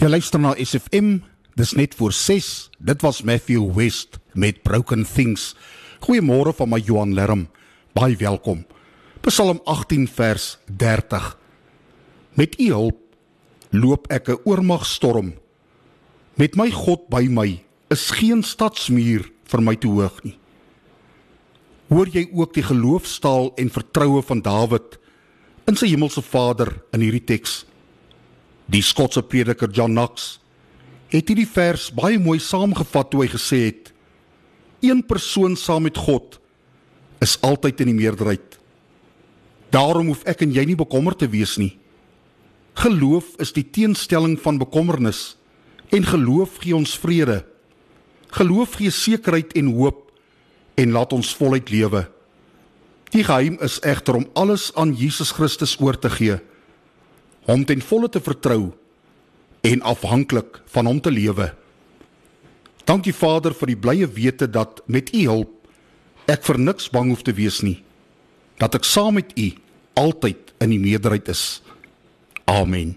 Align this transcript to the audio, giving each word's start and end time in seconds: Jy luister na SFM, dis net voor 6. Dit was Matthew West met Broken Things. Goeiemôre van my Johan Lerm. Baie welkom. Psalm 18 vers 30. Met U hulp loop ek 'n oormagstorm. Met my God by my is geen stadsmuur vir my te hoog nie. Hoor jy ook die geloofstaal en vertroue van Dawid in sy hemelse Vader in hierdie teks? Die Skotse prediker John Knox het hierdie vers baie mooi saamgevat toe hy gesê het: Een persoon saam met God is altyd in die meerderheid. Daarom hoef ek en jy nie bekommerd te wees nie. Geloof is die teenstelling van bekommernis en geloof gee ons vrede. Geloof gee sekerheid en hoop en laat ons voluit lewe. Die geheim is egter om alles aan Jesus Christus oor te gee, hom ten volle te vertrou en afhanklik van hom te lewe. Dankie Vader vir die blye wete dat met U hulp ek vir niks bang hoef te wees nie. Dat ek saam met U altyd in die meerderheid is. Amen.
Jy 0.00 0.08
luister 0.08 0.40
na 0.40 0.54
SFM, 0.56 1.18
dis 1.60 1.74
net 1.76 1.92
voor 1.98 2.14
6. 2.16 2.70
Dit 2.80 3.02
was 3.04 3.18
Matthew 3.20 3.66
West 3.76 4.16
met 4.32 4.62
Broken 4.64 5.04
Things. 5.04 5.50
Goeiemôre 6.00 6.54
van 6.56 6.70
my 6.72 6.78
Johan 6.80 7.12
Lerm. 7.12 7.42
Baie 7.92 8.16
welkom. 8.16 8.62
Psalm 9.26 9.60
18 9.68 10.08
vers 10.08 10.56
30. 10.72 11.26
Met 12.32 12.56
U 12.56 12.70
hulp 12.72 12.96
loop 13.76 14.08
ek 14.08 14.32
'n 14.32 14.40
oormagstorm. 14.48 15.34
Met 16.34 16.56
my 16.56 16.70
God 16.70 17.04
by 17.12 17.28
my 17.28 17.60
is 17.90 18.10
geen 18.10 18.42
stadsmuur 18.42 19.28
vir 19.44 19.62
my 19.62 19.76
te 19.76 19.88
hoog 19.88 20.24
nie. 20.24 20.38
Hoor 21.88 22.08
jy 22.08 22.30
ook 22.32 22.54
die 22.54 22.64
geloofstaal 22.64 23.52
en 23.56 23.68
vertroue 23.68 24.22
van 24.22 24.40
Dawid 24.40 24.98
in 25.66 25.76
sy 25.76 25.88
hemelse 25.92 26.22
Vader 26.22 26.82
in 26.92 27.00
hierdie 27.00 27.24
teks? 27.24 27.66
Die 28.70 28.82
Skotse 28.86 29.22
prediker 29.26 29.70
John 29.74 29.96
Knox 29.96 30.36
het 31.10 31.26
hierdie 31.26 31.48
vers 31.48 31.88
baie 31.90 32.20
mooi 32.22 32.38
saamgevat 32.38 33.08
toe 33.10 33.24
hy 33.24 33.30
gesê 33.32 33.58
het: 33.66 33.90
Een 34.84 35.02
persoon 35.02 35.56
saam 35.58 35.88
met 35.88 35.98
God 35.98 36.38
is 37.18 37.34
altyd 37.42 37.82
in 37.82 37.90
die 37.90 37.98
meerderheid. 37.98 38.60
Daarom 39.74 40.12
hoef 40.12 40.22
ek 40.30 40.44
en 40.46 40.54
jy 40.54 40.64
nie 40.70 40.78
bekommerd 40.78 41.18
te 41.18 41.28
wees 41.30 41.56
nie. 41.58 41.72
Geloof 42.78 43.34
is 43.42 43.50
die 43.52 43.66
teenstelling 43.66 44.38
van 44.38 44.60
bekommernis 44.62 45.34
en 45.90 46.06
geloof 46.06 46.60
gee 46.62 46.76
ons 46.76 46.94
vrede. 46.98 47.40
Geloof 48.38 48.78
gee 48.78 48.94
sekerheid 48.94 49.56
en 49.58 49.74
hoop 49.74 50.06
en 50.78 50.94
laat 50.94 51.12
ons 51.12 51.34
voluit 51.34 51.70
lewe. 51.74 52.04
Die 53.10 53.26
geheim 53.26 53.58
is 53.66 53.80
egter 53.82 54.20
om 54.20 54.28
alles 54.38 54.70
aan 54.78 54.94
Jesus 54.94 55.34
Christus 55.34 55.74
oor 55.82 55.98
te 55.98 56.10
gee, 56.14 56.38
hom 57.50 57.64
ten 57.66 57.82
volle 57.82 58.08
te 58.08 58.22
vertrou 58.22 58.70
en 59.66 59.82
afhanklik 59.82 60.60
van 60.72 60.86
hom 60.86 61.00
te 61.02 61.10
lewe. 61.10 61.50
Dankie 62.88 63.14
Vader 63.14 63.54
vir 63.54 63.74
die 63.74 63.80
blye 63.80 64.06
wete 64.06 64.48
dat 64.50 64.80
met 64.86 65.12
U 65.14 65.24
hulp 65.26 65.56
ek 66.30 66.46
vir 66.46 66.60
niks 66.62 66.88
bang 66.94 67.10
hoef 67.10 67.24
te 67.26 67.34
wees 67.34 67.60
nie. 67.66 67.80
Dat 68.62 68.76
ek 68.78 68.86
saam 68.86 69.18
met 69.18 69.34
U 69.34 69.50
altyd 69.98 70.54
in 70.62 70.74
die 70.74 70.80
meerderheid 70.80 71.28
is. 71.32 71.60
Amen. 72.46 72.94